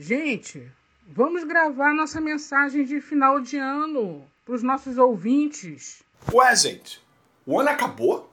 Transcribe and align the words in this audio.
Gente, 0.00 0.70
vamos 1.08 1.42
gravar 1.42 1.92
nossa 1.92 2.20
mensagem 2.20 2.84
de 2.84 3.00
final 3.00 3.40
de 3.40 3.56
ano 3.56 4.24
para 4.44 4.54
os 4.54 4.62
nossos 4.62 4.96
ouvintes. 4.96 6.04
Ué, 6.32 6.54
gente, 6.54 7.04
o 7.44 7.58
ano 7.58 7.70
acabou? 7.70 8.32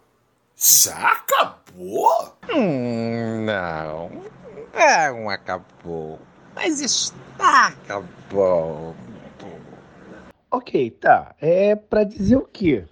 Já 0.55 1.13
acabou? 1.13 2.37
Hum, 2.53 3.45
não. 3.45 4.11
Não 4.75 5.27
acabou. 5.27 6.19
Mas 6.53 6.81
está 6.81 7.69
acabou. 7.69 8.95
Ok, 10.51 10.91
tá. 10.91 11.35
É 11.41 11.75
pra 11.75 12.03
dizer 12.03 12.35
o 12.35 12.45
quê? 12.45 12.85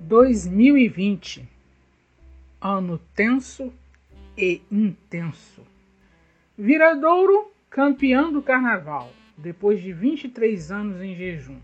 2020. 0.00 1.48
Ano 2.60 2.98
tenso 3.14 3.72
e 4.36 4.62
intenso. 4.70 5.66
Viradouro 6.56 7.50
campeão 7.70 8.32
do 8.32 8.42
carnaval, 8.42 9.12
depois 9.36 9.82
de 9.82 9.92
23 9.92 10.70
anos 10.70 11.00
em 11.00 11.14
jejum. 11.14 11.58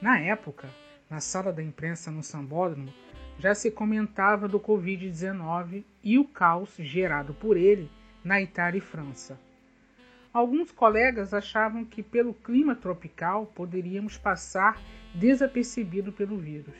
Na 0.00 0.18
época, 0.18 0.68
na 1.10 1.20
sala 1.20 1.52
da 1.52 1.62
imprensa 1.62 2.10
no 2.10 2.22
Sambódromo, 2.22 2.92
já 3.38 3.54
se 3.54 3.70
comentava 3.70 4.48
do 4.48 4.58
Covid-19 4.58 5.84
e 6.02 6.18
o 6.18 6.24
caos 6.24 6.74
gerado 6.78 7.32
por 7.34 7.56
ele 7.56 7.88
na 8.24 8.40
Itália 8.40 8.78
e 8.78 8.82
França. 8.82 9.38
Alguns 10.32 10.70
colegas 10.70 11.32
achavam 11.32 11.84
que, 11.84 12.02
pelo 12.02 12.34
clima 12.34 12.74
tropical, 12.74 13.46
poderíamos 13.54 14.18
passar 14.18 14.80
desapercebido 15.14 16.12
pelo 16.12 16.36
vírus. 16.36 16.76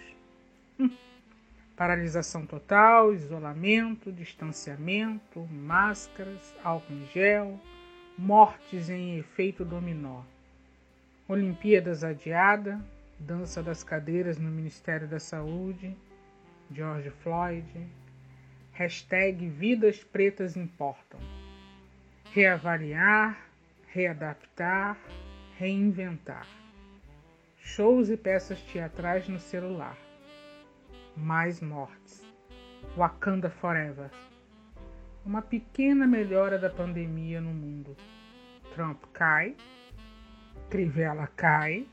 Hum. 0.78 0.90
Paralisação 1.78 2.44
total, 2.44 3.14
isolamento, 3.14 4.10
distanciamento, 4.10 5.46
máscaras, 5.46 6.52
álcool 6.64 6.92
em 6.92 7.06
gel, 7.06 7.60
mortes 8.18 8.90
em 8.90 9.16
efeito 9.16 9.64
dominó. 9.64 10.22
Olimpíadas 11.28 12.02
adiada, 12.02 12.84
dança 13.16 13.62
das 13.62 13.84
cadeiras 13.84 14.38
no 14.38 14.50
Ministério 14.50 15.06
da 15.06 15.20
Saúde, 15.20 15.96
George 16.68 17.10
Floyd, 17.22 17.86
hashtag 18.72 19.48
Vidas 19.48 20.02
Pretas 20.02 20.56
Importam. 20.56 21.20
Reavaliar, 22.32 23.38
readaptar, 23.86 24.98
reinventar. 25.56 26.48
Shows 27.60 28.10
e 28.10 28.16
peças 28.16 28.60
teatrais 28.62 29.28
no 29.28 29.38
celular. 29.38 30.07
Mais 31.18 31.60
mortes. 31.60 32.22
Wakanda 32.96 33.50
Forever. 33.50 34.10
Uma 35.26 35.42
pequena 35.42 36.06
melhora 36.06 36.58
da 36.58 36.70
pandemia 36.70 37.40
no 37.40 37.52
mundo. 37.52 37.96
Trump 38.74 39.02
cai, 39.12 39.56
Crivella 40.70 41.26
cai, 41.26 41.86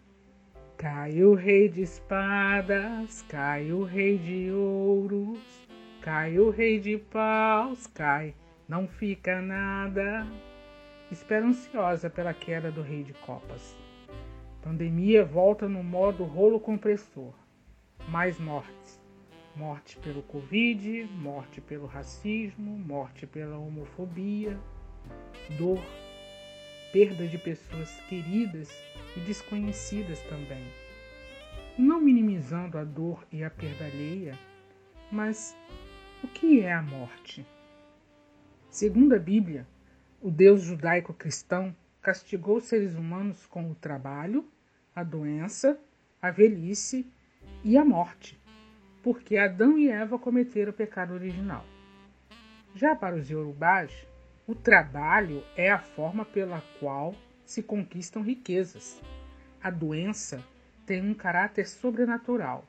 Cai 0.77 1.23
o 1.23 1.33
rei 1.33 1.69
de 1.69 1.81
espadas, 1.81 3.23
cai 3.29 3.71
o 3.71 3.83
rei 3.83 4.17
de 4.17 4.51
ouros, 4.51 5.39
cai 6.01 6.37
o 6.37 6.49
rei 6.49 6.79
de 6.81 6.97
paus, 6.97 7.87
cai, 7.87 8.35
não 8.67 8.85
fica 8.85 9.41
nada. 9.41 10.27
Espero 11.09 11.47
ansiosa 11.47 12.09
pela 12.09 12.33
queda 12.33 12.71
do 12.71 12.81
rei 12.81 13.03
de 13.03 13.13
copas. 13.13 13.75
Pandemia 14.61 15.23
volta 15.23 15.69
no 15.69 15.81
modo 15.81 16.25
rolo 16.25 16.59
compressor. 16.59 17.33
Mais 18.09 18.37
mortes. 18.37 18.84
Morte 19.56 19.98
pelo 20.00 20.22
Covid, 20.22 21.06
morte 21.14 21.61
pelo 21.61 21.86
racismo, 21.86 22.78
morte 22.78 23.25
pela 23.25 23.58
homofobia, 23.58 24.59
dor, 25.58 25.81
perda 26.92 27.25
de 27.25 27.38
pessoas 27.38 27.89
queridas 28.09 28.70
e 29.16 29.22
desconhecidas 29.22 30.20
também. 30.23 30.61
Não 31.77 32.02
minimizando 32.02 32.77
a 32.77 32.83
dor 32.83 33.26
e 33.32 33.45
a 33.45 33.49
perda 33.49 33.86
alheia, 33.86 34.38
mas 35.10 35.55
o 36.21 36.27
que 36.27 36.60
é 36.60 36.73
a 36.73 36.82
morte? 36.82 37.45
Segundo 38.70 39.15
a 39.15 39.20
Bíblia, 39.20 39.65
o 40.21 40.30
Deus 40.30 40.64
judaico-cristão 40.64 41.73
castigou 42.02 42.58
os 42.58 42.65
seres 42.65 42.94
humanos 42.95 43.45
com 43.45 43.71
o 43.71 43.76
trabalho, 43.76 44.45
a 44.94 45.02
doença, 45.02 45.80
a 46.21 46.30
velhice 46.30 47.10
e 47.64 47.77
a 47.77 47.86
morte, 47.86 48.38
porque 49.05 49.38
Adão 49.38 49.77
e 49.77 49.88
Eva 49.88 50.17
cometeram 50.17 50.71
o 50.71 50.73
pecado 50.73 51.14
original. 51.14 51.64
Já 52.73 52.95
para 52.95 53.16
os 53.16 53.30
iorubás, 53.30 53.92
o 54.48 54.55
trabalho 54.55 55.43
é 55.55 55.70
a 55.70 55.77
forma 55.77 56.26
pela 56.26 56.60
qual 56.80 57.14
se 57.45 57.61
conquistam 57.61 58.23
riquezas. 58.23 58.99
A 59.61 59.70
doença 59.70 60.44
tem 60.88 61.04
um 61.04 61.14
caráter 61.14 61.67
sobrenatural, 61.67 62.65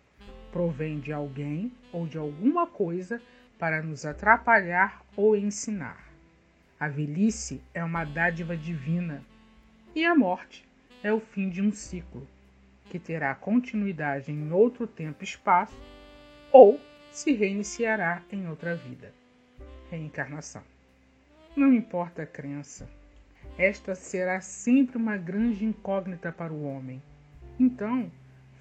provém 0.52 1.00
de 1.00 1.10
alguém 1.10 1.72
ou 1.90 2.06
de 2.06 2.18
alguma 2.18 2.66
coisa 2.66 3.18
para 3.58 3.82
nos 3.82 4.04
atrapalhar 4.04 5.02
ou 5.16 5.34
ensinar. 5.34 6.06
A 6.78 6.86
velhice 6.86 7.62
é 7.72 7.82
uma 7.82 8.04
dádiva 8.04 8.54
divina 8.54 9.24
e 9.94 10.04
a 10.04 10.14
morte 10.14 10.68
é 11.02 11.10
o 11.10 11.18
fim 11.18 11.48
de 11.48 11.62
um 11.62 11.72
ciclo, 11.72 12.28
que 12.90 12.98
terá 12.98 13.34
continuidade 13.34 14.30
em 14.30 14.52
outro 14.52 14.86
tempo 14.86 15.22
e 15.22 15.24
espaço 15.24 15.74
ou 16.56 16.80
se 17.12 17.32
reiniciará 17.32 18.22
em 18.32 18.48
outra 18.48 18.74
vida. 18.74 19.12
Reencarnação. 19.90 20.62
Não 21.54 21.70
importa 21.70 22.22
a 22.22 22.26
crença, 22.26 22.88
esta 23.58 23.94
será 23.94 24.40
sempre 24.40 24.96
uma 24.96 25.18
grande 25.18 25.66
incógnita 25.66 26.32
para 26.32 26.54
o 26.54 26.64
homem. 26.64 27.02
Então, 27.60 28.10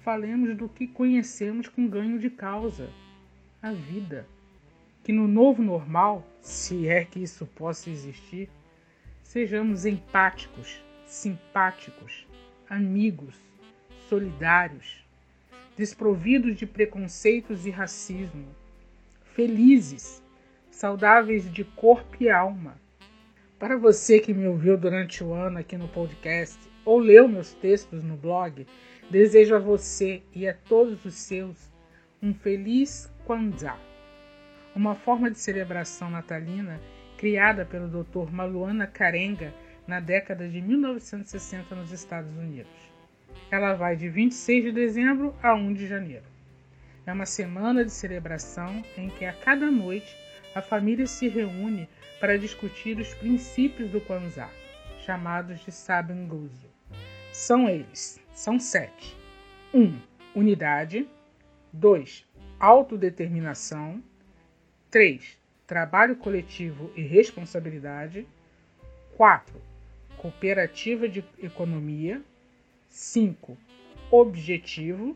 falemos 0.02 0.54
do 0.54 0.68
que 0.68 0.86
conhecemos 0.86 1.68
com 1.68 1.88
ganho 1.88 2.18
de 2.18 2.28
causa: 2.28 2.90
a 3.62 3.72
vida. 3.72 4.26
Que 5.02 5.10
no 5.10 5.26
novo 5.26 5.62
normal, 5.62 6.22
se 6.42 6.86
é 6.86 7.02
que 7.02 7.22
isso 7.22 7.46
possa 7.46 7.88
existir, 7.88 8.50
sejamos 9.22 9.86
empáticos, 9.86 10.84
simpáticos, 11.06 12.26
amigos, 12.68 13.40
solidários, 14.06 15.05
desprovidos 15.76 16.56
de 16.56 16.66
preconceitos 16.66 17.66
e 17.66 17.70
racismo, 17.70 18.46
felizes, 19.34 20.22
saudáveis 20.70 21.50
de 21.52 21.64
corpo 21.64 22.16
e 22.20 22.30
alma 22.30 22.76
para 23.58 23.78
você 23.78 24.20
que 24.20 24.34
me 24.34 24.46
ouviu 24.46 24.76
durante 24.76 25.24
o 25.24 25.32
ano 25.32 25.58
aqui 25.58 25.78
no 25.78 25.88
podcast 25.88 26.58
ou 26.84 26.98
leu 26.98 27.26
meus 27.26 27.54
textos 27.54 28.02
no 28.02 28.14
blog, 28.14 28.66
desejo 29.10 29.54
a 29.54 29.58
você 29.58 30.22
e 30.34 30.46
a 30.46 30.52
todos 30.52 31.02
os 31.06 31.14
seus 31.14 31.72
um 32.22 32.34
feliz 32.34 33.10
Kwanzaa, 33.24 33.78
uma 34.74 34.94
forma 34.94 35.30
de 35.30 35.38
celebração 35.38 36.10
natalina 36.10 36.78
criada 37.16 37.64
pelo 37.64 37.88
Dr. 37.88 38.30
Maluana 38.30 38.86
Karenga 38.86 39.54
na 39.86 40.00
década 40.00 40.46
de 40.46 40.60
1960 40.60 41.74
nos 41.74 41.92
Estados 41.92 42.36
Unidos. 42.36 42.85
Ela 43.50 43.74
vai 43.74 43.96
de 43.96 44.08
26 44.08 44.64
de 44.64 44.72
dezembro 44.72 45.34
a 45.42 45.54
1 45.54 45.74
de 45.74 45.86
janeiro. 45.86 46.24
É 47.06 47.12
uma 47.12 47.26
semana 47.26 47.84
de 47.84 47.92
celebração 47.92 48.84
em 48.96 49.08
que 49.08 49.24
a 49.24 49.32
cada 49.32 49.70
noite 49.70 50.16
a 50.54 50.60
família 50.60 51.06
se 51.06 51.28
reúne 51.28 51.88
para 52.18 52.38
discutir 52.38 52.98
os 52.98 53.14
princípios 53.14 53.90
do 53.90 54.00
Kwanzaa, 54.00 54.50
chamados 55.04 55.60
de 55.64 55.70
Sabanguzo. 55.70 56.66
São 57.32 57.68
eles, 57.68 58.20
são 58.32 58.58
sete. 58.58 59.14
1. 59.72 59.80
Um, 59.80 60.00
unidade. 60.34 61.06
2. 61.72 62.26
Autodeterminação. 62.58 64.02
3. 64.90 65.38
Trabalho 65.66 66.16
coletivo 66.16 66.90
e 66.96 67.02
responsabilidade. 67.02 68.26
4. 69.16 69.54
Cooperativa 70.16 71.08
de 71.08 71.22
economia. 71.40 72.22
5. 72.96 73.58
Objetivo. 74.10 75.14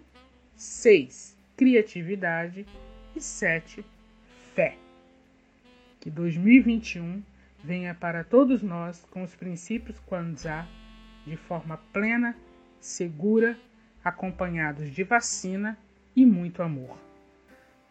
6. 0.55 1.35
Criatividade. 1.57 2.67
E 3.17 3.21
7. 3.23 3.83
Fé. 4.55 4.77
Que 5.99 6.11
2021 6.11 7.23
venha 7.65 7.95
para 7.95 8.23
todos 8.23 8.63
nós 8.63 9.03
com 9.11 9.23
os 9.23 9.35
princípios 9.35 9.99
Kwanzaa 10.01 10.69
de 11.27 11.37
forma 11.37 11.81
plena, 11.91 12.37
segura, 12.79 13.57
acompanhados 14.05 14.91
de 14.91 15.03
vacina 15.03 15.79
e 16.15 16.27
muito 16.27 16.63
amor. 16.63 16.99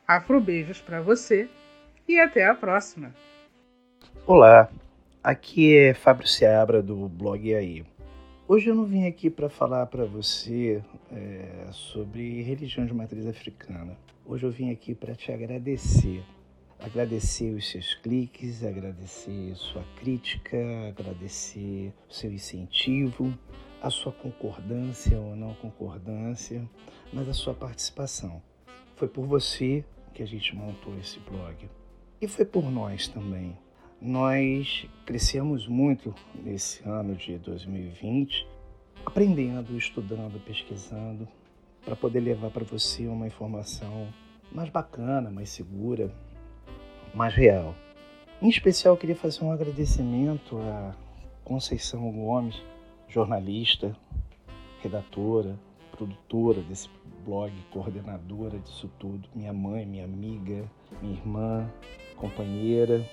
Afrobeijos 0.08 0.80
para 0.80 1.02
você 1.02 1.50
e 2.08 2.20
até 2.20 2.46
a 2.46 2.54
próxima. 2.54 3.12
Olá, 4.28 4.70
aqui 5.24 5.76
é 5.76 5.96
Fábio 5.96 6.28
Seabra 6.28 6.80
do 6.80 7.10
blog 7.10 7.56
aí. 7.56 7.84
Hoje 8.52 8.68
eu 8.68 8.74
não 8.74 8.84
vim 8.84 9.06
aqui 9.06 9.30
para 9.30 9.48
falar 9.48 9.86
para 9.86 10.06
você 10.06 10.84
é, 11.12 11.68
sobre 11.72 12.42
religião 12.42 12.84
de 12.84 12.92
matriz 12.92 13.28
africana. 13.28 13.96
Hoje 14.26 14.44
eu 14.44 14.50
vim 14.50 14.72
aqui 14.72 14.96
para 14.96 15.14
te 15.14 15.32
agradecer 15.32 16.26
agradecer 16.80 17.54
os 17.54 17.70
seus 17.70 17.94
cliques, 17.94 18.64
agradecer 18.64 19.56
sua 19.56 19.84
crítica, 19.98 20.58
agradecer 20.88 21.94
o 22.10 22.12
seu 22.12 22.34
incentivo, 22.34 23.32
a 23.84 23.92
sua 23.92 24.12
concordância 24.12 25.20
ou 25.20 25.36
não 25.36 25.54
concordância, 25.54 26.68
mas 27.14 27.30
a 27.30 27.34
sua 27.34 27.54
participação. 27.54 28.42
Foi 28.96 29.08
por 29.08 29.28
você 29.28 29.86
que 30.12 30.24
a 30.24 30.26
gente 30.26 30.56
montou 30.56 30.98
esse 30.98 31.20
blog 31.20 31.70
e 32.20 32.28
foi 32.28 32.46
por 32.46 32.72
nós 32.72 33.08
também. 33.08 33.56
Nós 34.02 34.88
crescemos 35.06 35.68
muito 35.68 36.16
nesse 36.34 36.88
ano 36.88 37.16
de 37.16 37.38
2020, 37.38 38.48
aprendendo, 39.06 39.78
estudando, 39.78 40.40
pesquisando, 40.46 41.28
para 41.84 41.98
poder 41.98 42.22
levar 42.22 42.50
para 42.50 42.64
você 42.64 43.08
uma 43.08 43.28
informação 43.28 44.08
mais 44.54 44.70
bacana, 44.70 45.30
mais 45.30 45.50
segura, 45.50 46.16
mais 47.14 47.34
real. 47.34 47.76
Em 48.42 48.48
especial, 48.48 48.96
queria 48.96 49.18
fazer 49.18 49.44
um 49.44 49.52
agradecimento 49.52 50.58
a 50.60 50.96
Conceição 51.44 52.10
Gomes, 52.10 52.56
jornalista, 53.10 53.94
redatora, 54.82 55.60
produtora 55.92 56.62
desse 56.62 56.90
blog, 57.26 57.52
coordenadora 57.70 58.60
disso 58.60 58.90
tudo, 58.98 59.28
minha 59.36 59.52
mãe, 59.52 59.86
minha 59.86 60.06
amiga, 60.06 60.64
minha 61.02 61.16
irmã, 61.16 61.70
companheira. 62.16 63.06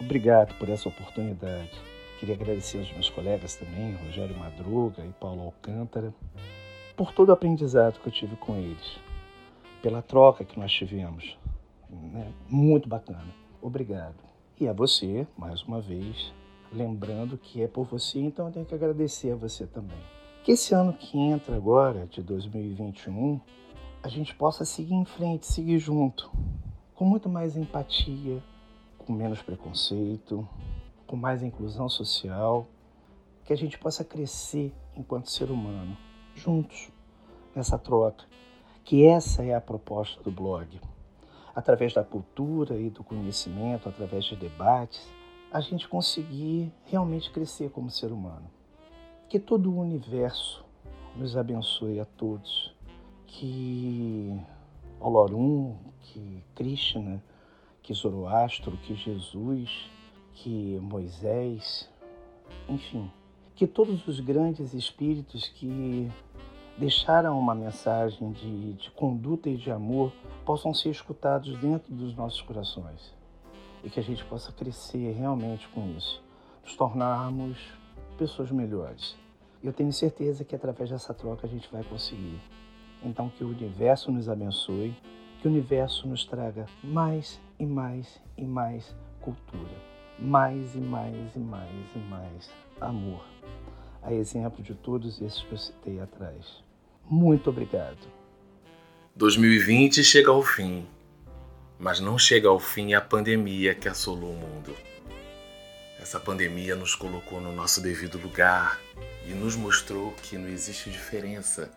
Obrigado 0.00 0.54
por 0.58 0.68
essa 0.68 0.88
oportunidade. 0.88 1.72
Queria 2.20 2.34
agradecer 2.34 2.78
aos 2.78 2.92
meus 2.92 3.10
colegas 3.10 3.56
também, 3.56 3.94
Rogério 4.04 4.36
Madruga 4.36 5.04
e 5.04 5.12
Paulo 5.12 5.42
Alcântara, 5.42 6.14
por 6.96 7.12
todo 7.12 7.28
o 7.28 7.32
aprendizado 7.32 8.00
que 8.00 8.08
eu 8.08 8.12
tive 8.12 8.36
com 8.36 8.56
eles, 8.56 8.98
pela 9.82 10.02
troca 10.02 10.44
que 10.44 10.58
nós 10.58 10.72
tivemos. 10.72 11.36
Né? 11.90 12.32
Muito 12.48 12.88
bacana. 12.88 13.34
Obrigado. 13.60 14.16
E 14.60 14.66
a 14.68 14.72
você, 14.72 15.26
mais 15.36 15.62
uma 15.62 15.80
vez, 15.80 16.32
lembrando 16.72 17.38
que 17.38 17.62
é 17.62 17.68
por 17.68 17.84
você, 17.86 18.20
então 18.20 18.46
eu 18.46 18.52
tenho 18.52 18.66
que 18.66 18.74
agradecer 18.74 19.32
a 19.32 19.36
você 19.36 19.66
também. 19.66 19.98
Que 20.42 20.52
esse 20.52 20.74
ano 20.74 20.92
que 20.92 21.18
entra 21.18 21.56
agora, 21.56 22.06
de 22.06 22.22
2021, 22.22 23.40
a 24.02 24.08
gente 24.08 24.34
possa 24.34 24.64
seguir 24.64 24.94
em 24.94 25.04
frente, 25.04 25.46
seguir 25.46 25.78
junto, 25.78 26.30
com 26.94 27.04
muito 27.04 27.28
mais 27.28 27.56
empatia, 27.56 28.42
com 29.08 29.14
menos 29.14 29.40
preconceito, 29.40 30.46
com 31.06 31.16
mais 31.16 31.42
inclusão 31.42 31.88
social, 31.88 32.68
que 33.42 33.54
a 33.54 33.56
gente 33.56 33.78
possa 33.78 34.04
crescer 34.04 34.70
enquanto 34.94 35.30
ser 35.30 35.50
humano, 35.50 35.96
juntos, 36.34 36.90
nessa 37.56 37.78
troca, 37.78 38.26
que 38.84 39.06
essa 39.06 39.42
é 39.42 39.54
a 39.54 39.62
proposta 39.62 40.22
do 40.22 40.30
blog. 40.30 40.78
Através 41.56 41.94
da 41.94 42.04
cultura 42.04 42.76
e 42.76 42.90
do 42.90 43.02
conhecimento, 43.02 43.88
através 43.88 44.26
de 44.26 44.36
debates, 44.36 45.10
a 45.50 45.62
gente 45.62 45.88
conseguir 45.88 46.70
realmente 46.84 47.30
crescer 47.30 47.70
como 47.70 47.90
ser 47.90 48.12
humano. 48.12 48.50
Que 49.26 49.38
todo 49.40 49.72
o 49.72 49.80
universo 49.80 50.62
nos 51.16 51.34
abençoe 51.34 51.98
a 51.98 52.04
todos. 52.04 52.76
Que 53.26 54.38
Olorum, 55.00 55.76
que 56.02 56.44
Krishna, 56.54 57.22
que 57.88 57.94
Zoroastro, 57.94 58.76
que 58.76 58.94
Jesus, 58.94 59.90
que 60.34 60.78
Moisés, 60.78 61.88
enfim, 62.68 63.10
que 63.54 63.66
todos 63.66 64.06
os 64.06 64.20
grandes 64.20 64.74
espíritos 64.74 65.48
que 65.48 66.06
deixaram 66.76 67.38
uma 67.38 67.54
mensagem 67.54 68.30
de, 68.32 68.74
de 68.74 68.90
conduta 68.90 69.48
e 69.48 69.56
de 69.56 69.70
amor 69.70 70.12
possam 70.44 70.74
ser 70.74 70.90
escutados 70.90 71.56
dentro 71.60 71.90
dos 71.94 72.14
nossos 72.14 72.42
corações 72.42 73.14
e 73.82 73.88
que 73.88 73.98
a 73.98 74.02
gente 74.02 74.22
possa 74.26 74.52
crescer 74.52 75.12
realmente 75.12 75.66
com 75.68 75.88
isso, 75.96 76.22
nos 76.62 76.76
tornarmos 76.76 77.56
pessoas 78.18 78.50
melhores. 78.50 79.16
Eu 79.64 79.72
tenho 79.72 79.94
certeza 79.94 80.44
que 80.44 80.54
através 80.54 80.90
dessa 80.90 81.14
troca 81.14 81.46
a 81.46 81.50
gente 81.50 81.72
vai 81.72 81.82
conseguir. 81.84 82.38
Então 83.02 83.30
que 83.30 83.42
o 83.42 83.48
universo 83.48 84.12
nos 84.12 84.28
abençoe, 84.28 84.94
que 85.40 85.48
o 85.48 85.50
universo 85.50 86.06
nos 86.08 86.24
traga 86.24 86.66
mais 86.82 87.40
e 87.58 87.66
mais 87.66 88.20
e 88.36 88.44
mais 88.44 88.94
cultura, 89.20 89.76
mais 90.18 90.74
e 90.74 90.78
mais 90.78 91.36
e 91.36 91.38
mais 91.38 91.94
e 91.94 91.98
mais 91.98 92.50
amor. 92.80 93.24
A 94.02 94.12
exemplo 94.12 94.62
de 94.62 94.74
todos 94.74 95.20
esses 95.20 95.42
que 95.42 95.52
eu 95.52 95.58
citei 95.58 96.00
atrás. 96.00 96.62
Muito 97.04 97.50
obrigado. 97.50 97.98
2020 99.16 100.04
chega 100.04 100.30
ao 100.30 100.42
fim, 100.42 100.86
mas 101.78 102.00
não 102.00 102.18
chega 102.18 102.48
ao 102.48 102.58
fim 102.58 102.94
a 102.94 103.00
pandemia 103.00 103.74
que 103.74 103.88
assolou 103.88 104.32
o 104.32 104.36
mundo. 104.36 104.74
Essa 106.00 106.20
pandemia 106.20 106.76
nos 106.76 106.94
colocou 106.94 107.40
no 107.40 107.52
nosso 107.52 107.80
devido 107.80 108.18
lugar 108.18 108.78
e 109.26 109.30
nos 109.30 109.56
mostrou 109.56 110.12
que 110.22 110.38
não 110.38 110.48
existe 110.48 110.90
diferença 110.90 111.70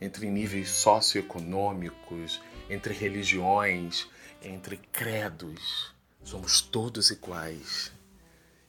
entre 0.00 0.30
níveis 0.30 0.68
socioeconômicos, 0.70 2.40
entre 2.68 2.92
religiões, 2.92 4.06
entre 4.42 4.76
credos. 4.76 5.94
Somos 6.22 6.60
todos 6.60 7.10
iguais. 7.10 7.92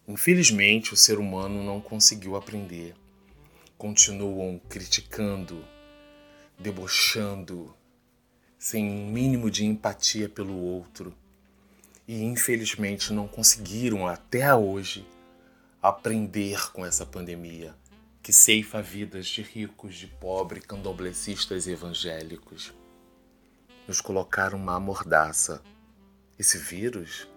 Infelizmente, 0.07 0.93
o 0.93 0.97
ser 0.97 1.19
humano 1.19 1.63
não 1.63 1.79
conseguiu 1.79 2.35
aprender. 2.35 2.95
Continuam 3.77 4.59
criticando, 4.69 5.65
debochando, 6.57 7.75
sem 8.57 8.89
um 8.89 9.07
mínimo 9.07 9.49
de 9.51 9.65
empatia 9.65 10.27
pelo 10.27 10.55
outro. 10.55 11.13
E 12.07 12.23
infelizmente 12.23 13.13
não 13.13 13.27
conseguiram 13.27 14.07
até 14.07 14.53
hoje 14.55 15.05
aprender 15.81 16.71
com 16.71 16.85
essa 16.85 17.05
pandemia 17.05 17.75
que 18.21 18.33
ceifa 18.33 18.81
vidas 18.81 19.27
de 19.27 19.41
ricos, 19.41 19.95
de 19.95 20.07
pobres, 20.07 20.65
candomblecistas 20.65 21.67
e 21.67 21.71
evangélicos. 21.71 22.73
Nos 23.89 24.01
colocaram 24.01 24.55
uma 24.55 24.79
mordaça. 24.79 25.63
Esse 26.37 26.59
vírus, 26.59 27.27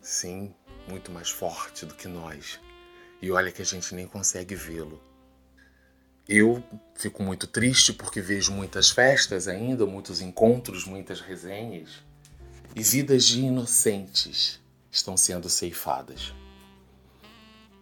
sim, 0.00 0.54
muito 0.88 1.12
mais 1.12 1.28
forte 1.28 1.84
do 1.84 1.94
que 1.94 2.08
nós. 2.08 2.58
E 3.20 3.30
olha 3.30 3.52
que 3.52 3.60
a 3.60 3.64
gente 3.64 3.94
nem 3.94 4.06
consegue 4.06 4.54
vê-lo. 4.54 5.02
Eu 6.26 6.64
fico 6.94 7.22
muito 7.22 7.46
triste 7.46 7.92
porque 7.92 8.22
vejo 8.22 8.52
muitas 8.52 8.88
festas 8.88 9.46
ainda, 9.46 9.84
muitos 9.84 10.22
encontros, 10.22 10.86
muitas 10.86 11.20
resenhas, 11.20 12.02
e 12.74 12.82
vidas 12.82 13.26
de 13.26 13.42
inocentes 13.42 14.62
estão 14.90 15.14
sendo 15.14 15.50
ceifadas. 15.50 16.32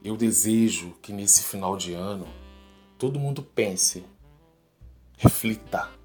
Eu 0.03 0.17
desejo 0.17 0.99
que 1.01 1.13
nesse 1.13 1.45
final 1.45 1.77
de 1.77 1.95
ano 1.95 2.27
todo 2.99 3.21
mundo 3.21 3.41
pense, 3.41 4.05
reflita 5.17 5.96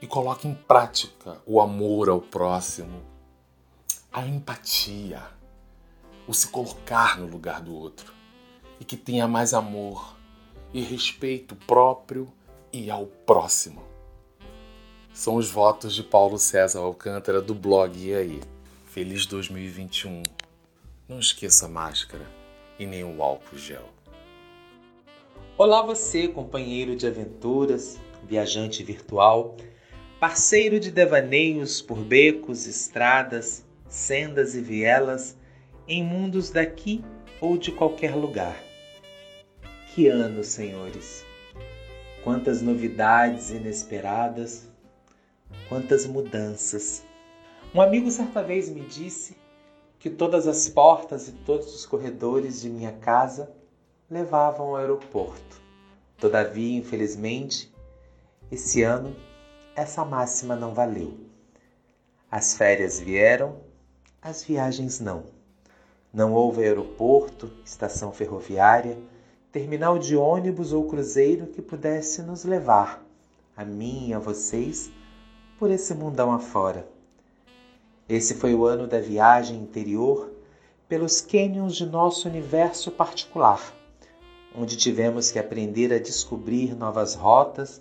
e 0.00 0.06
coloque 0.06 0.48
em 0.48 0.54
prática 0.54 1.40
o 1.46 1.60
amor 1.60 2.08
ao 2.08 2.20
próximo, 2.20 3.02
a 4.12 4.26
empatia, 4.26 5.22
o 6.26 6.32
se 6.32 6.48
colocar 6.48 7.18
no 7.18 7.26
lugar 7.26 7.60
do 7.60 7.74
outro 7.74 8.12
e 8.78 8.84
que 8.84 8.96
tenha 8.96 9.28
mais 9.28 9.52
amor 9.52 10.16
e 10.72 10.80
respeito 10.80 11.54
próprio 11.54 12.32
e 12.72 12.90
ao 12.90 13.06
próximo. 13.06 13.82
São 15.12 15.36
os 15.36 15.50
votos 15.50 15.94
de 15.94 16.02
Paulo 16.02 16.38
César 16.38 16.80
Alcântara 16.80 17.42
do 17.42 17.54
blog 17.54 17.98
E 17.98 18.14
aí. 18.14 18.40
Feliz 18.86 19.26
2021. 19.26 20.22
Não 21.08 21.18
esqueça 21.18 21.66
a 21.66 21.68
máscara 21.68 22.26
e 22.78 22.86
nem 22.86 23.04
o 23.04 23.22
álcool 23.22 23.58
gel. 23.58 23.88
Olá 25.58 25.82
você, 25.82 26.26
companheiro 26.26 26.96
de 26.96 27.06
aventuras, 27.06 27.98
viajante 28.26 28.82
virtual, 28.82 29.56
parceiro 30.20 30.78
de 30.78 30.90
devaneios 30.90 31.80
por 31.80 31.96
becos, 32.04 32.66
estradas, 32.66 33.64
sendas 33.88 34.54
e 34.54 34.60
vielas 34.60 35.34
em 35.88 36.04
mundos 36.04 36.50
daqui 36.50 37.02
ou 37.40 37.56
de 37.56 37.72
qualquer 37.72 38.14
lugar. 38.14 38.54
Que 39.86 40.08
ano, 40.08 40.44
senhores! 40.44 41.24
Quantas 42.22 42.60
novidades 42.60 43.50
inesperadas, 43.50 44.68
quantas 45.70 46.06
mudanças. 46.06 47.02
Um 47.74 47.80
amigo 47.80 48.10
certa 48.10 48.42
vez 48.42 48.68
me 48.68 48.82
disse 48.82 49.34
que 49.98 50.10
todas 50.10 50.46
as 50.46 50.68
portas 50.68 51.28
e 51.28 51.32
todos 51.32 51.74
os 51.74 51.86
corredores 51.86 52.60
de 52.60 52.68
minha 52.68 52.92
casa 52.92 53.50
levavam 54.10 54.68
ao 54.68 54.76
aeroporto. 54.76 55.62
Todavia, 56.18 56.76
infelizmente, 56.76 57.72
esse 58.52 58.82
ano 58.82 59.16
essa 59.80 60.04
máxima 60.04 60.54
não 60.54 60.74
valeu. 60.74 61.14
As 62.30 62.54
férias 62.54 63.00
vieram, 63.00 63.56
as 64.20 64.44
viagens 64.44 65.00
não. 65.00 65.24
Não 66.12 66.34
houve 66.34 66.62
aeroporto, 66.62 67.50
estação 67.64 68.12
ferroviária, 68.12 68.98
terminal 69.50 69.98
de 69.98 70.14
ônibus 70.14 70.74
ou 70.74 70.86
cruzeiro 70.86 71.46
que 71.46 71.62
pudesse 71.62 72.20
nos 72.20 72.44
levar, 72.44 73.02
a 73.56 73.64
mim 73.64 74.08
e 74.08 74.14
a 74.14 74.18
vocês, 74.18 74.90
por 75.58 75.70
esse 75.70 75.94
mundão 75.94 76.30
afora. 76.30 76.86
Esse 78.06 78.34
foi 78.34 78.54
o 78.54 78.66
ano 78.66 78.86
da 78.86 79.00
viagem 79.00 79.56
interior 79.56 80.30
pelos 80.88 81.22
cânions 81.22 81.74
de 81.74 81.86
nosso 81.86 82.28
universo 82.28 82.90
particular, 82.90 83.74
onde 84.54 84.76
tivemos 84.76 85.30
que 85.30 85.38
aprender 85.38 85.90
a 85.90 85.98
descobrir 85.98 86.76
novas 86.76 87.14
rotas, 87.14 87.80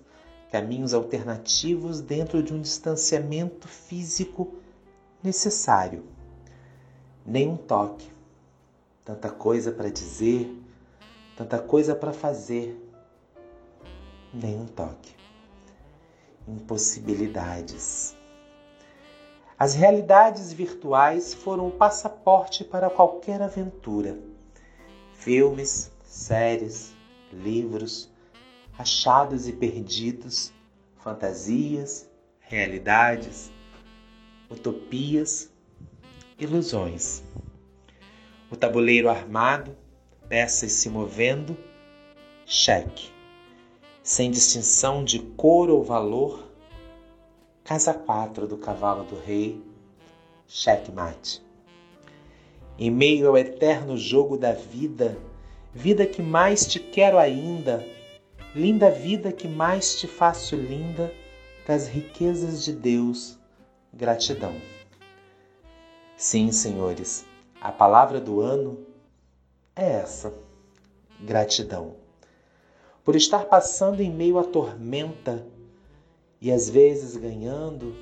caminhos 0.52 0.94
alternativos 0.94 2.02
dentro 2.02 2.42
de 2.42 2.54
um 2.54 2.62
distanciamento 2.62 3.68
físico 3.68 4.56
necessário. 5.24 6.04
Nenhum 7.26 7.56
toque, 7.56 8.10
tanta 9.06 9.30
coisa 9.30 9.72
para 9.72 9.90
dizer, 9.90 10.52
tanta 11.38 11.60
coisa 11.60 11.94
para 11.94 12.12
fazer, 12.12 12.76
nenhum 14.34 14.66
toque. 14.66 15.16
Impossibilidades. 16.48 18.16
As 19.58 19.76
realidades 19.76 20.52
virtuais 20.54 21.34
foram 21.34 21.68
o 21.68 21.72
passaporte 21.72 22.64
para 22.64 22.90
qualquer 22.90 23.42
aventura. 23.42 24.18
Filmes, 25.14 25.92
séries, 26.06 26.94
livros, 27.32 28.09
achados 28.80 29.46
e 29.46 29.52
perdidos, 29.52 30.54
fantasias, 31.04 32.10
realidades, 32.40 33.52
utopias, 34.50 35.52
ilusões. 36.40 37.22
O 38.50 38.56
tabuleiro 38.56 39.10
armado, 39.10 39.76
peças 40.30 40.72
se 40.72 40.90
movendo, 40.90 41.58
cheque. 42.46 43.12
Sem 44.02 44.32
distinção 44.32 45.04
de 45.04 45.20
cor 45.20 45.70
ou 45.70 45.84
valor, 45.84 46.48
Casa 47.66 47.94
4 47.94 48.48
do 48.48 48.58
cavalo 48.58 49.04
do 49.04 49.20
rei, 49.20 49.62
checkmate. 50.48 51.44
Em 52.78 52.90
meio 52.90 53.28
ao 53.28 53.38
eterno 53.38 53.98
jogo 53.98 54.38
da 54.38 54.54
vida, 54.54 55.18
vida 55.74 56.08
que 56.08 56.22
mais 56.22 56.66
te 56.66 56.80
quero 56.80 57.20
ainda, 57.20 57.86
linda 58.56 58.90
vida 58.90 59.32
que 59.32 59.48
mais 59.48 60.00
te 60.00 60.08
faço 60.08 60.56
linda, 60.56 61.14
das 61.68 61.88
riquezas 61.88 62.64
de 62.64 62.74
Deus, 62.74 63.38
gratidão. 63.94 64.56
Sim, 66.18 66.52
senhores, 66.52 67.26
a 67.62 67.72
palavra 67.72 68.20
do 68.20 68.42
ano 68.42 68.80
é 69.76 69.92
essa: 69.92 70.34
gratidão. 71.20 71.96
Por 73.04 73.16
estar 73.16 73.46
passando 73.46 74.02
em 74.02 74.12
meio 74.12 74.40
à 74.40 74.44
tormenta, 74.44 75.46
e 76.42 76.52
às 76.52 76.70
vezes 76.70 77.16
ganhando 77.16 77.96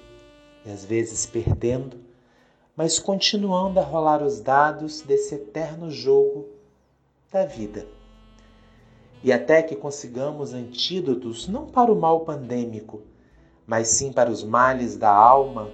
e 0.66 0.72
às 0.72 0.86
vezes 0.86 1.25
perdendo, 1.25 2.00
mas 2.75 3.00
continuando 3.00 3.80
a 3.80 3.84
rolar 3.84 4.22
os 4.22 4.39
dados 4.39 5.01
desse 5.01 5.36
eterno 5.36 5.89
jogo 5.89 6.48
da 7.32 7.46
vida. 7.46 7.97
E 9.24 9.31
até 9.31 9.63
que 9.63 9.75
consigamos 9.75 10.53
antídotos 10.53 11.47
não 11.47 11.65
para 11.67 11.91
o 11.91 12.00
mal 12.00 12.21
pandêmico, 12.21 13.01
mas 13.65 13.89
sim 13.89 14.12
para 14.13 14.31
os 14.31 14.43
males 14.43 14.95
da 14.95 15.13
alma, 15.13 15.69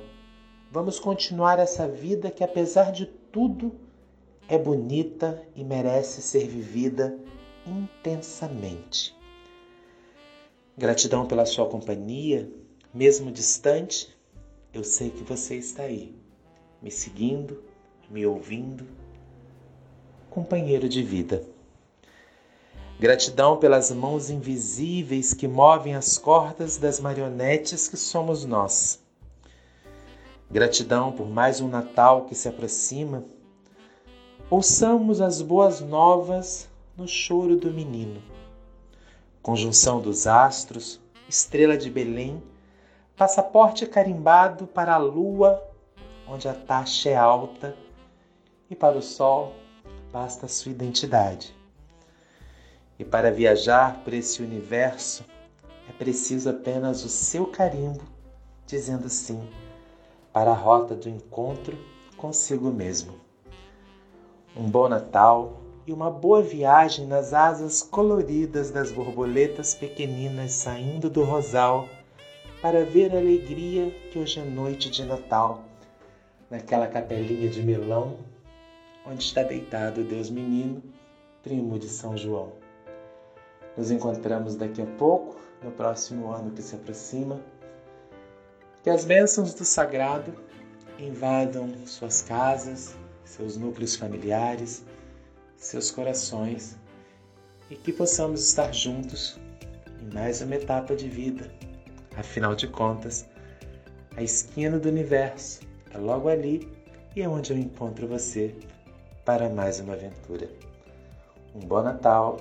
vamos 0.72 1.00
continuar 1.00 1.60
essa 1.60 1.88
vida 1.88 2.32
que, 2.32 2.44
apesar 2.44 2.92
de 2.92 3.06
tudo, 3.06 3.74
é 4.48 4.58
bonita 4.58 5.42
e 5.56 5.64
merece 5.64 6.22
ser 6.22 6.48
vivida 6.48 7.18
intensamente. 7.66 9.16
Gratidão 10.78 11.28
pela 11.28 11.46
sua 11.46 11.68
companhia, 11.70 12.50
mesmo 12.94 13.32
distante, 13.32 14.16
eu 14.74 14.84
sei 14.84 15.12
que 15.12 15.24
você 15.24 15.56
está 15.56 15.84
aí, 15.84 16.16
me 16.82 16.90
seguindo, 16.90 17.64
me 18.10 18.26
ouvindo, 18.26 18.88
companheiro 20.32 20.90
de 20.90 21.04
vida. 21.04 21.53
Gratidão 23.04 23.58
pelas 23.58 23.92
mãos 23.92 24.30
invisíveis 24.30 25.34
que 25.34 25.46
movem 25.46 25.94
as 25.94 26.18
cordas 26.18 26.78
das 26.78 27.02
marionetes 27.02 27.90
que 27.90 27.98
somos 27.98 28.46
nós. 28.46 29.04
Gratidão 30.50 31.12
por 31.12 31.28
mais 31.28 31.60
um 31.60 31.68
Natal 31.68 32.24
que 32.24 32.34
se 32.34 32.48
aproxima. 32.48 33.26
Ouçamos 34.50 35.20
as 35.20 35.42
boas 35.42 35.82
novas 35.82 36.70
no 36.96 37.06
choro 37.06 37.58
do 37.58 37.74
menino 37.74 38.24
conjunção 39.42 40.00
dos 40.00 40.26
astros, 40.26 41.02
estrela 41.28 41.76
de 41.78 41.90
Belém, 41.90 42.42
passaporte 43.18 43.86
carimbado 43.86 44.66
para 44.66 44.94
a 44.94 44.98
lua, 44.98 45.62
onde 46.26 46.48
a 46.48 46.54
taxa 46.54 47.10
é 47.10 47.18
alta, 47.18 47.76
e 48.70 48.76
para 48.78 48.98
o 48.98 49.02
sol 49.02 49.52
basta 50.10 50.48
sua 50.48 50.72
identidade. 50.72 51.54
E 52.98 53.04
para 53.04 53.32
viajar 53.32 54.04
por 54.04 54.14
esse 54.14 54.42
universo 54.42 55.26
é 55.90 55.92
preciso 55.94 56.50
apenas 56.50 57.04
o 57.04 57.10
seu 57.10 57.46
carimbo, 57.46 58.04
dizendo 58.66 59.10
sim 59.10 59.48
para 60.32 60.52
a 60.52 60.56
rota 60.56 60.96
do 60.96 61.10
encontro 61.10 61.78
consigo 62.18 62.72
mesmo. 62.72 63.14
Um 64.56 64.70
bom 64.70 64.88
Natal 64.88 65.62
e 65.86 65.92
uma 65.92 66.10
boa 66.10 66.42
viagem 66.42 67.06
nas 67.06 67.34
asas 67.34 67.82
coloridas 67.84 68.72
das 68.72 68.92
borboletas 68.92 69.76
pequeninas 69.76 70.54
saindo 70.54 71.10
do 71.10 71.24
rosal 71.24 71.88
para 72.62 72.86
ver 72.86 73.14
a 73.14 73.20
alegria 73.20 73.92
que 74.12 74.18
hoje 74.18 74.40
é 74.40 74.44
noite 74.44 74.90
de 74.90 75.04
Natal, 75.04 75.64
naquela 76.50 76.88
capelinha 76.88 77.50
de 77.50 77.62
melão 77.62 78.18
onde 79.06 79.22
está 79.22 79.44
deitado 79.44 80.04
Deus 80.04 80.30
Menino, 80.30 80.82
primo 81.42 81.78
de 81.78 81.90
São 81.90 82.16
João. 82.16 82.63
Nos 83.78 83.92
encontramos 83.92 84.56
daqui 84.56 84.82
a 84.82 84.86
pouco, 84.86 85.36
no 85.64 85.72
próximo 85.72 86.32
ano 86.32 86.52
que 86.52 86.62
se 86.62 86.76
aproxima. 86.76 87.40
Que 88.84 88.90
as 88.90 89.06
bênçãos 89.06 89.54
do 89.54 89.64
sagrado 89.64 90.34
invadam 91.00 91.72
suas 91.86 92.22
casas, 92.22 92.96
seus 93.24 93.58
núcleos 93.58 93.96
familiares 93.96 94.84
seus 95.64 95.90
corações 95.90 96.78
e 97.70 97.76
que 97.76 97.94
possamos 97.94 98.46
estar 98.46 98.74
juntos 98.74 99.40
em 100.02 100.14
mais 100.14 100.42
uma 100.42 100.56
etapa 100.56 100.96
de 100.96 101.08
vida. 101.08 101.50
Afinal 102.18 102.54
de 102.54 102.68
contas, 102.68 103.26
a 104.16 104.22
esquina 104.22 104.78
do 104.78 104.90
universo 104.90 105.62
é 105.92 105.98
logo 105.98 106.28
ali 106.28 106.70
e 107.16 107.22
é 107.22 107.30
onde 107.30 107.54
eu 107.54 107.58
encontro 107.58 108.08
você 108.08 108.54
para 109.24 109.50
mais 109.50 109.80
uma 109.80 109.94
aventura. 109.94 110.50
Um 111.56 111.60
bom 111.60 111.82
Natal 111.82 112.38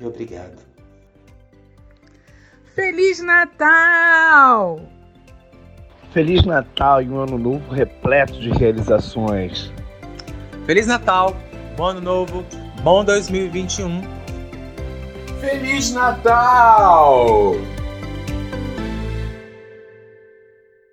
e 0.00 0.06
obrigado. 0.06 0.58
Feliz 2.74 3.20
Natal! 3.20 4.80
Feliz 6.12 6.44
Natal 6.44 7.02
e 7.02 7.08
um 7.08 7.18
ano 7.18 7.38
novo 7.38 7.72
repleto 7.72 8.40
de 8.40 8.50
realizações. 8.50 9.72
Feliz 10.66 10.86
Natal! 10.86 11.36
Bom 11.76 11.86
ano 11.86 12.00
novo, 12.00 12.44
bom 12.82 13.04
2021. 13.04 14.02
Feliz 15.40 15.92
Natal! 15.92 17.54